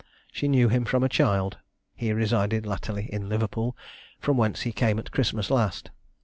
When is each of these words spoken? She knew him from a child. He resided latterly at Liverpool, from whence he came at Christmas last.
She 0.31 0.47
knew 0.47 0.67
him 0.69 0.83
from 0.85 1.03
a 1.03 1.09
child. 1.09 1.59
He 1.93 2.11
resided 2.11 2.65
latterly 2.65 3.13
at 3.13 3.21
Liverpool, 3.21 3.77
from 4.19 4.35
whence 4.35 4.61
he 4.61 4.71
came 4.71 4.97
at 4.97 5.11
Christmas 5.11 5.51
last. 5.51 5.91